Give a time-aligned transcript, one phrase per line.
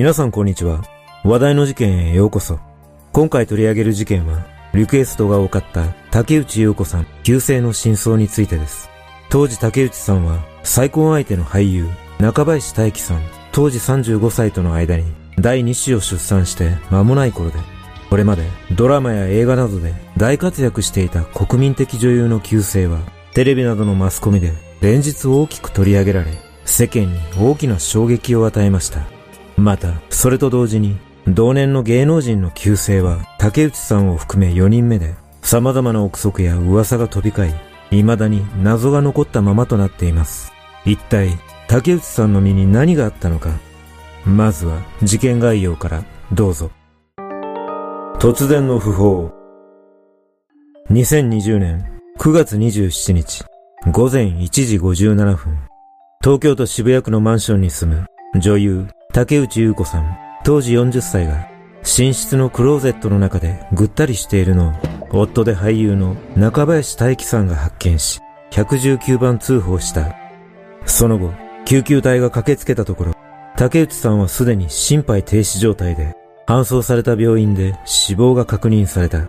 [0.00, 0.80] 皆さんこんにちは。
[1.24, 2.58] 話題の事件へようこそ。
[3.12, 8.88] 今回取り上げる事件は、リクエストが多かった竹内優子さん旧姓の真相についてです。
[9.28, 11.86] 当時竹内さんは再婚相手の俳優
[12.18, 13.20] 中林大輝さん
[13.52, 15.04] 当時35歳との間に
[15.38, 17.58] 第2子を出産して間もない頃で
[18.08, 23.00] これまでドラマや映画などで大活躍していた国民的女優の旧姓は
[23.34, 26.32] テレビなどのマスコミで連日大きく取り上げられ
[26.64, 29.19] 世間に大きな衝撃を与えました。
[29.60, 30.96] また、それと同時に
[31.28, 37.52] 同年の芸能人の旧姓は竹内さんを含め4人目で様々な憶測や噂が飛び交い
[37.90, 40.50] 未だに謎が残ったままとなっています。
[40.86, 41.38] 一体、
[41.68, 43.50] 竹内さんの身に何があったのか。
[44.24, 46.70] まずは事件概要からどうぞ。
[48.18, 49.30] 突然の訃報。
[50.90, 53.44] 2020年9月27日
[53.90, 55.58] 午前1時57分。
[56.22, 61.48] 東京都渋谷区のマンションに住む女優竹内優子さん当時40歳が
[61.82, 64.72] 寝室のクローゼットの中でぐったりしているのを
[65.20, 68.20] 夫で俳優の中林大輝さんが発見し
[68.52, 70.16] 119番通報した。
[70.86, 71.32] その後、
[71.64, 73.14] 救急隊が駆けつけたところ、
[73.56, 76.16] 竹内さんはすでに心肺停止状態で
[76.46, 79.28] 搬送された病院で死亡が確認された。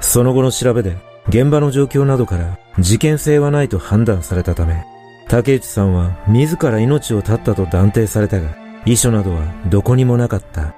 [0.00, 0.96] その後の調べで
[1.28, 4.84] 現場の状況などから事件性はないと判断されたため、
[5.28, 10.74] 竹内さんは自ら命を絶ったと断定されたが、遺書などはどこにもなかった。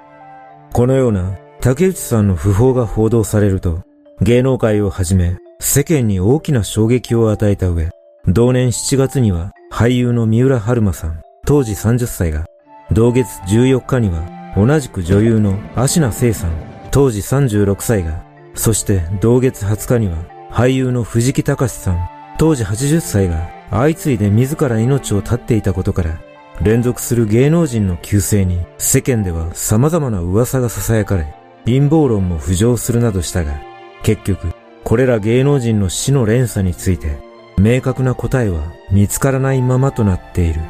[0.73, 3.81] このような竹内さんの訃報が報道されると、
[4.21, 7.89] 芸能界をはじめ世間に大きな衝撃を与えた上、
[8.27, 12.45] 同年7月には俳優の三浦春馬さん、当時30歳が、
[12.91, 14.23] 同月14日には
[14.55, 16.51] 同じく女優の芦名聖さん、
[16.91, 18.23] 当時36歳が、
[18.55, 20.17] そして同月20日には
[20.51, 26.21] 俳優の藤木隆さん、当時80歳が相次いで自ら命を絶っていたことから、
[26.61, 31.35] 連続する芸能人の急逝に世間では様々な噂が囁かれ、
[31.65, 33.59] 陰謀論も浮上するなどしたが、
[34.03, 34.53] 結局、
[34.83, 37.19] これら芸能人の死の連鎖について、
[37.57, 40.61] 明確な答えは見つからないままとなっている。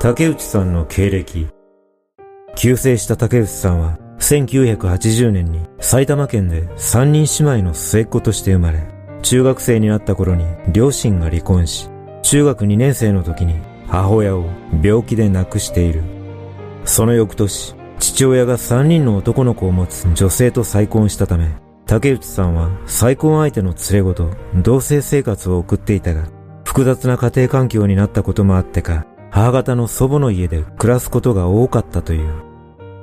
[0.00, 1.48] 竹内さんの経歴。
[2.56, 11.88] 急逝した竹内さんは、1980年に埼玉県で三人姉妹の末っ子として生まれ、中学生になった頃に両親が離婚し、
[12.22, 13.54] 中学2年生の時に
[13.88, 14.44] 母親を
[14.82, 16.02] 病気で亡くしている。
[16.84, 21.50] その翌年、父親が3人の男の子を持つ女性と再婚したため、
[21.86, 26.24] 竹内さんは再婚相手の連れ子と同棲生活を送っていたが、
[26.64, 32.30] 複雑な家庭環境になったこともあってか、母方の祖母の家で暮らすことが多かったという。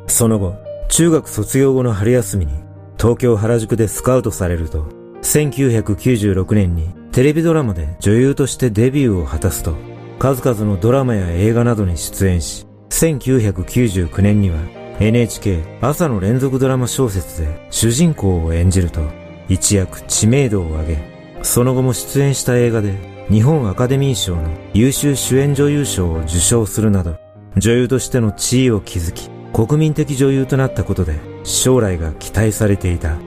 [0.08, 0.56] その後、
[0.88, 2.54] 中学卒業後の春休みに
[2.98, 4.88] 東京原宿でスカウトされると、
[5.26, 9.76] 1996年にテレビドラマで女優としてデビューを果たすと、
[10.20, 14.60] 数々のドラマや映画などに出演し、1999年には
[15.00, 19.02] NHK 朝の連続ドラマ小説で主人公を演じると、
[19.50, 20.98] 一躍知名度を上げ、
[21.42, 22.94] その後も出演した映画で
[23.30, 27.18] 日本アカデミー賞の優秀主演女優賞を受賞するなど、
[27.58, 33.18] 女優としての地位を築き、国民的女優となったことで将来が期待されていた。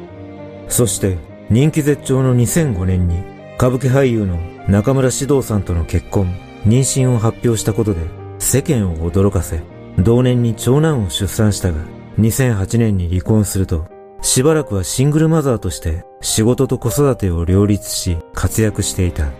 [0.68, 1.18] そして
[1.50, 3.22] 人気絶頂の2005年に
[3.56, 4.38] 歌舞伎俳優の
[4.68, 6.26] 中村獅童さんとの結婚、
[6.66, 8.00] 妊娠を発表したことで
[8.38, 9.62] 世間を驚かせ、
[9.98, 11.78] 同年に長男を出産したが、
[12.18, 13.86] 2008年に離婚すると、
[14.20, 19.30] しばらくはシングルマザーとして仕事と子育てを両立し活躍していた。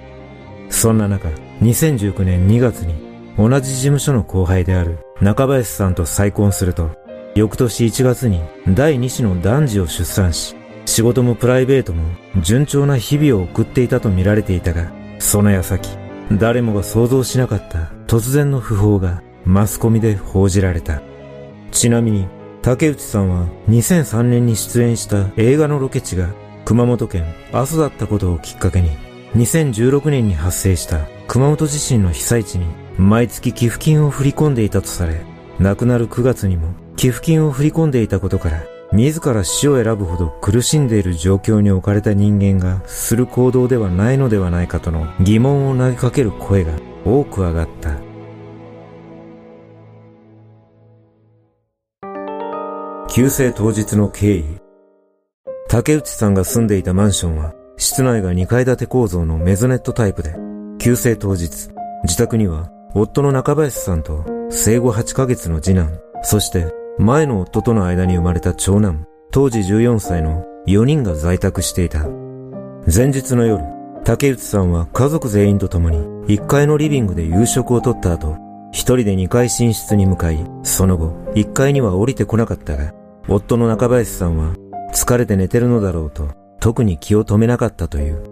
[0.71, 1.29] そんな中、
[1.61, 2.95] 2019年2月に
[3.37, 6.91] 同じ事務所の後輩である中林さんと再婚すると、
[7.35, 10.57] 翌年1月に第2子の男児を出産し、
[10.89, 12.03] 仕事もプライベートも
[12.41, 15.87] 順調な日々を送っていたと見られていたが、その矢先、
[16.33, 21.03] 誰もが想像しなかった突然の訃報がマスコミで報じられた。
[21.73, 22.27] ちなみに、
[22.63, 26.31] 竹内さんは2003年に出演した映画のロケ地が
[26.65, 28.89] 熊本県阿蘇だったことをきっかけに、
[29.37, 32.65] 2016年に発生した熊本地震の被災地に
[32.97, 35.21] 毎月寄付金を振り込んでいたとされ、
[35.61, 46.73] 亡くなる9月にも寄付金を振り込んでいたことから自ら死を選ぶほど苦しんでいる状況に置かれた人間がする行動ではないのではないかとの疑問を投げかける声が
[47.05, 48.09] 多く上がった。
[53.11, 54.45] 急逝当日の経緯。
[55.69, 60.35] 竹内さんが住んでいたマンションは室内が2階建て構造のメゾネットタイプで、
[60.79, 61.69] 急逝当日、
[62.05, 72.09] 自宅には夫の中林さんと生後8ヶ月の次男、そして前の夫との間に生まれた長男、当時14歳の4人が在宅していた。
[72.93, 73.63] 前日の夜、
[74.03, 78.37] 竹内さんは家族全員と共に1階のリビングで夕食をとった後、
[78.73, 82.93] 一人で2階寝室に向かい、その後、1階には降りてこなかったが、
[83.29, 84.55] 夫の中林さんは、
[84.93, 86.29] 疲れて寝てるのだろうと、
[86.59, 88.25] 特に気を止めなかったという。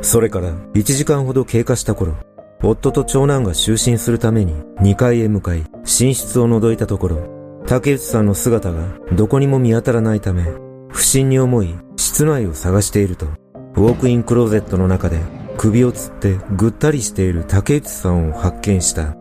[0.00, 2.14] それから1時間ほど経過した頃、
[2.62, 7.39] 夫と長男が就寝するために2階へ向かい、寝室を覗いたところ、
[7.70, 8.82] 竹内さんの姿が
[9.12, 10.44] どこにも見当たらないため、
[10.88, 13.26] 不審に思い室内を探していると、
[13.76, 15.20] ウォークインクローゼットの中で
[15.56, 19.16] 首をつってぐったりしている竹内さんを発見した。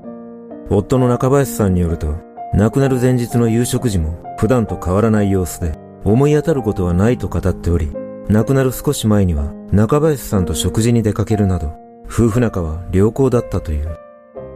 [0.72, 2.16] 夫の中林さんによると、
[2.56, 7.92] 亡くなる前日の夕食時も普段と変わらない様子で、思い当たることはないと語っており、
[8.30, 11.76] 亡くなる少し前には中林さんと食事に出かけるなど、
[12.06, 13.96] 夫婦仲は良好だったという。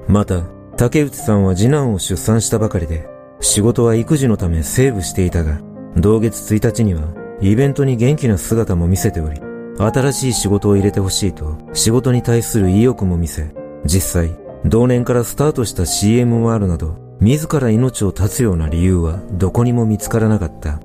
[0.07, 0.41] また、
[0.77, 3.12] 竹内さんは次男を出産したばかりで、
[3.43, 5.59] 仕事は育児のためセーブしていたが、
[5.97, 9.39] 同月1日にはイベントに元気な姿も見せており、
[9.77, 13.53] 新しい仕事を入れてほしいと仕事に対する意欲も見せ、
[13.85, 20.79] 実際、同年からスタートした CM もあるなど、自ら命を絶つような理由はどこにも見つからなかった。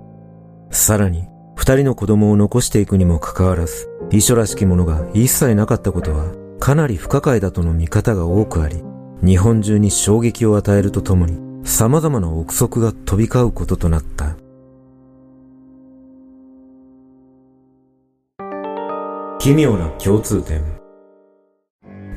[0.71, 8.83] さらに、二人の子供を残していくにもかかわらず、遺書らしきものが一切なかったことは、かなり不可解だとの見方が多くあり、
[9.23, 14.37] 日本中に衝撃を与えるとともに、様々な憶測が飛び交うこととなった。
[19.39, 20.63] 奇妙な共通点。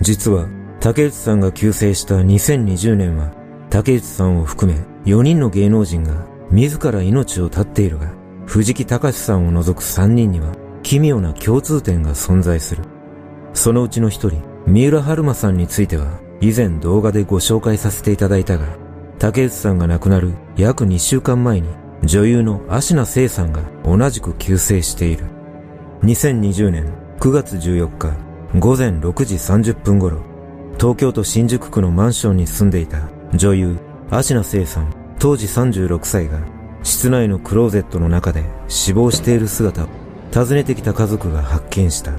[0.01, 0.47] 実は、
[0.79, 3.31] 竹内さんが急逝した2020年は、
[3.69, 8.11] 竹内さんを含め4人の芸能人が自ら命を絶っているが、
[8.47, 10.53] 藤木隆さんを除く3人には
[10.83, 12.83] 奇妙な共通点が存在する。
[13.53, 18.65] そのうちの一人、三浦春馬さんについては、以前動画でご紹介させていただいたが、
[19.21, 21.69] 竹内さんが亡くなる約2週間前に、
[22.03, 25.25] 女優の芦名聖さんが同じく急逝している。
[26.01, 28.17] 2020年9月14日
[28.57, 30.23] 午前6時30分頃、
[30.79, 33.77] 東京都新宿区のマンションに住んでいた女優、
[34.09, 36.39] 芦名聖さん、当時36歳が、
[36.81, 39.87] 室内のクローゼットの中で死亡している姿を
[40.33, 42.13] 訪ねてきた家族が発見した。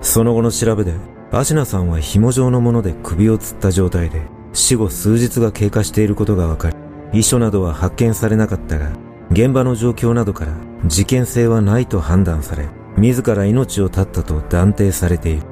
[0.00, 0.94] その後の調べで、
[1.30, 6.76] 芦名さんは紐状のもので首を吊った状態で、死後数日が経過していることが分かり、
[7.12, 8.90] 遺書などは発見されなかったが、
[9.30, 10.54] 現場の状況などから
[10.86, 15.42] 事件性はないと判断され、自ら命を絶ったと断定されている。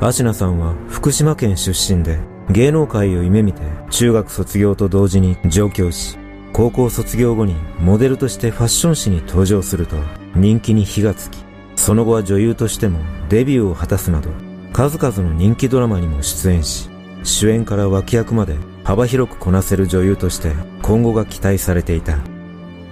[0.00, 2.20] 芦名さんは福島県出身で
[2.50, 6.16] 芸能界を夢見て中学卒業と同時に上京し、
[6.52, 9.96] 高校卒業後にモデルとしてファッション誌に登場すると
[10.36, 11.38] 人気に火がつき、
[11.74, 14.30] その後は女優としてもデビューを果たすなど
[14.72, 16.88] 数々の人気ドラマにも出演し、
[17.22, 22.18] 主演から脇役まで幅広くこなせる女優として今後が期待されていた。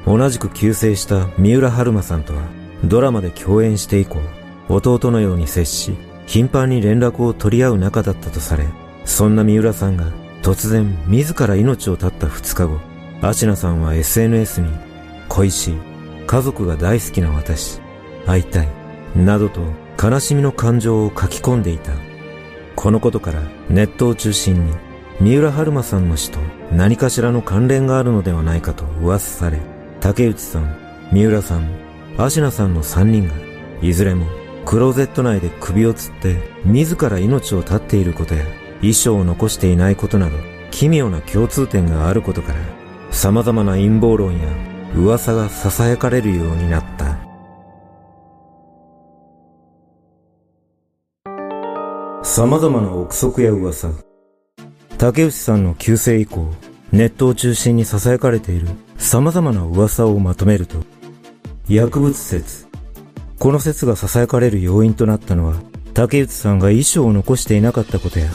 [0.07, 2.43] 同じく急逝した三浦春馬さんとは
[2.85, 4.19] ドラマで共演して以降、
[4.69, 5.97] 弟のように接し、
[6.27, 8.67] 頻繁に連絡を取り合う仲だったとされ、
[9.05, 10.13] そんな三浦さんが
[10.43, 12.81] 突然自ら命を絶った2日後、
[13.23, 14.71] アシナさんは SNS に、
[15.29, 15.75] 恋しい、
[16.27, 17.81] 家族が大好きな私、
[18.27, 18.69] 会いたい、
[19.17, 19.61] などと
[20.03, 21.93] 悲しみの感情を書き込んでいた。
[22.77, 24.75] このことからネットを中心に
[25.19, 26.39] 三浦春馬さんの死と
[26.71, 29.59] 何かしらの関連があるのではないかと噂され、
[30.01, 30.77] 竹内さん、
[31.11, 31.69] 三浦さん、
[32.19, 33.35] アシナさんの3人が、
[33.81, 34.27] いずれも
[34.67, 38.45] クローゼット内で首を吊って自ら命を絶っていることや
[38.83, 40.37] 遺書を残していないことなど
[40.71, 42.61] 奇妙な共通点があることから
[43.11, 44.49] 様々な陰謀論や
[44.95, 47.26] 噂が囁かれるようになった。
[52.29, 53.89] 様々な憶測や噂。
[54.99, 56.53] 竹内さんの急逝以降、
[56.91, 58.67] ネットを中心に囁かれている
[58.99, 60.79] 様々な噂をまとめると、
[61.69, 62.67] 薬物説。
[63.39, 65.55] この説が囁かれる要因となったのは、
[65.95, 68.29] 竹内さんが遺書を残していなかったことや、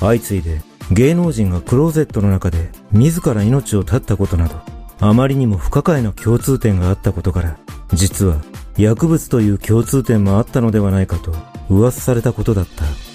[0.00, 0.60] 相次いで
[0.90, 4.56] 芸能人がクローゼットの中で自ら命を絶ったことなど、
[4.98, 7.58] あまりにも不可解な共通点があったことから、
[7.92, 8.42] 実は
[8.76, 11.32] 薬物という共通点もあったのではないかと
[11.70, 13.05] 噂されたことだった。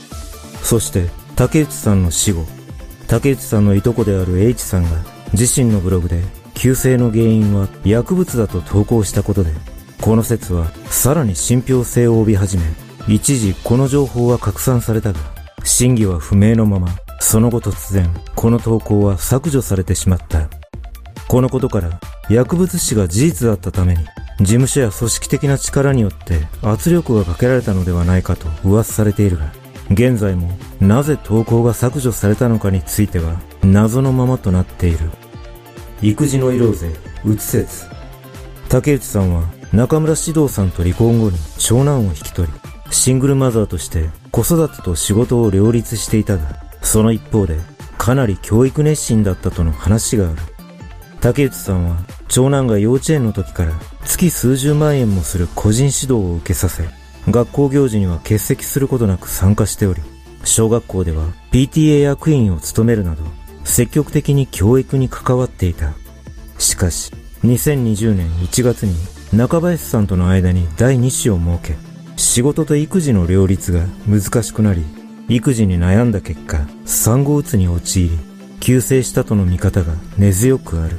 [0.64, 2.46] そして、竹内さんの死後、
[3.08, 4.90] 竹内さんのいとこである H さんが
[5.34, 9.52] 自身のブログで急性の原因は薬物だと投稿したことで、
[10.00, 12.64] この説はさらに信憑性を帯び始め、
[13.08, 15.20] 一時この情報は拡散されたが、
[15.64, 16.90] 真偽は不明のまま、
[17.20, 20.50] その後突然、この投稿は削除されてしまった。
[21.28, 22.00] このことから、
[22.30, 24.06] 薬物死が事実だったために、
[24.40, 29.61] 事務所や組織的な力によって圧力がかけられたのではないかと噂されているが、
[29.94, 35.10] 現在もなぜ投稿が削除されたのかについては謎のままとなっている。
[36.02, 36.90] 育児の色勢、
[37.26, 37.86] うつ説。
[38.70, 39.44] 竹内さんは
[39.74, 42.54] 中村獅童さんと離婚後に長男を引き取り、
[42.90, 47.58] シングルマザーとして子育てと仕事を両立していたが、その一方で
[47.98, 50.38] かなり教育熱心だったとの話がある。
[51.20, 53.74] 竹内さんは長男が幼稚園の時から
[54.06, 56.90] 月数十万円もする個人指導を受けさせ、
[57.30, 60.02] 学校行事には欠席することなく参加しており、
[60.44, 63.24] 小学校では PTA 役員を務めるなど、
[63.64, 65.94] 積極的に教育に関わっていた。
[66.58, 67.12] しかし、
[67.44, 68.96] 2020年1月に
[69.34, 71.76] 中林さんとの間に第2子を設け、
[72.18, 74.84] 仕事と育児の両立が難しくなり、
[75.30, 78.20] 育児に悩んだ結果、産後うつに陥り、
[78.60, 80.98] 急性したとの見方が根強くある。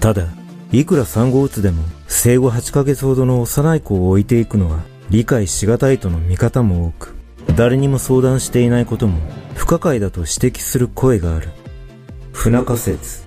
[0.00, 0.28] ただ、
[0.72, 4.80] いくら産後うつでも生後8ヶ月ほどの幼い子を置いていくのは
[5.10, 7.14] 理解しがたいとの見方も多く、
[7.56, 9.20] 誰にも相談していないことも
[9.54, 11.48] 不可解だと指摘する声がある。
[12.32, 13.24] 不仲説。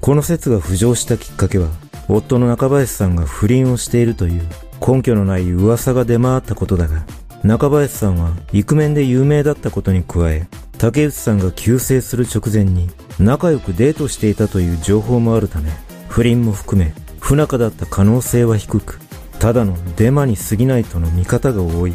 [0.00, 1.68] この説が浮上したきっかけは、
[2.08, 4.42] 夫の中林さんが不倫をしているという
[4.86, 7.04] 根拠のない噂が出回ったことだが、
[7.44, 15.70] 中林さんはイクメンで有名だったことに加え、竹内さんが急逝する直前に仲良くデートしていたという情報もあるため、
[16.08, 18.98] 不倫も含め不仲だった可能性は低く、
[19.42, 21.94] ただのデマに過ぎないとの見方が多い。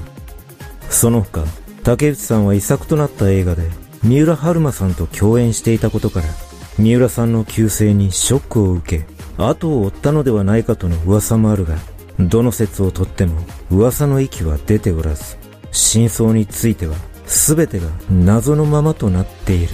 [0.89, 1.46] その他、
[1.82, 3.70] 竹内さんは遺作となった映画で
[4.04, 6.25] 三浦春馬さんと共演していたことから、
[6.77, 9.06] 三浦さんの急逝にショックを受け、
[9.38, 11.77] 後を追ったのではないかとの噂もあるが、
[12.20, 13.39] どの説をとっても
[13.72, 15.38] 噂の息は出ておらず、
[15.72, 19.70] 真相については全てが謎のままとなっている。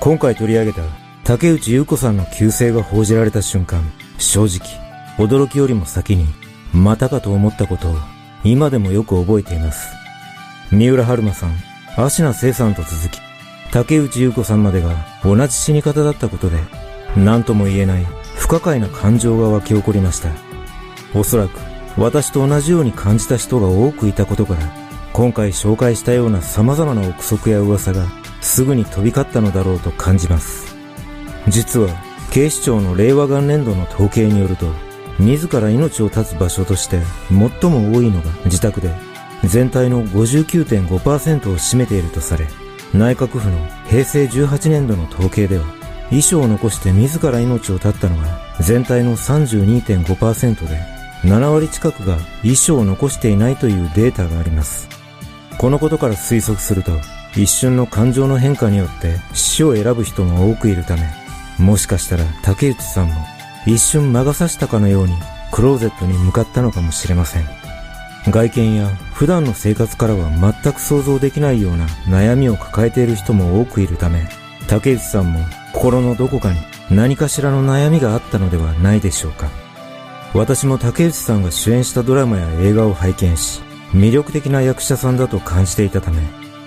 [0.00, 0.80] 今回取り上げた
[1.24, 3.82] 竹内優子さんの急逝が報じられた瞬間、
[4.16, 4.66] 正直、
[5.18, 6.24] 驚きよりも先に、
[6.72, 7.96] またかと思ったことを
[8.42, 9.94] 今でもよく覚えています。
[10.72, 11.54] 三浦春馬さん、
[11.98, 13.20] 芦名聖さんと続き、
[13.72, 16.56] 竹内優子さんまでが同じ死に方だったことで、
[17.14, 20.30] 何とも言えない不可解な感情が湧き起こりました。
[21.14, 21.50] おそらく
[21.98, 24.60] 私と同じように感じた人が多くいたことから、
[25.12, 28.06] 今回紹介したような様々な憶測や噂が
[28.40, 30.74] すぐに飛び交ったのだろうと感じます。
[31.48, 31.88] 実は
[32.30, 34.66] 警視庁の令和元年度の統計によると、
[35.18, 38.90] 自ら命を絶つ場所として最も多いのが自宅で、
[39.44, 42.46] 全体の59.5%を占めているとされ、
[42.94, 43.56] 内閣府の
[43.88, 45.64] 平成18年度の統計では、
[46.10, 50.80] 遺書を残して自ら命を絶ったのが全体の32.5%で、
[51.22, 54.88] 7割近くが遺書を残していないというデータがあります。
[55.58, 56.92] このことから推測すると、
[57.36, 61.02] 一瞬の感情の変化によって死を選ぶ人も多くいるため、
[61.58, 63.14] もしかしたら竹内さんも
[63.66, 65.14] 一瞬魔が差したかのように
[65.52, 67.44] クローゼットに向かったのかもしれません。
[68.30, 74.28] 外見や普段の生活からは全く想像できないような悩みを抱えている人も多くいるため、
[74.66, 75.40] 竹内さんも
[75.72, 76.58] 心のどこかに
[76.90, 79.48] 何かしらの悩みがあったのではないでしょうか。
[80.34, 86.22] 私も竹内さんが主演したドラマや映画を拝見し、魅力的な役者さんだと感じていたため、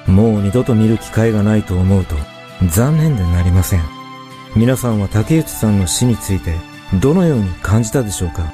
[0.08, 2.16] もう二度と見る機会がないと思うと
[2.68, 3.82] 残念でなりません。
[4.56, 6.56] 皆さんは竹内さんの死について
[7.02, 8.54] どのように感じたでしょうか？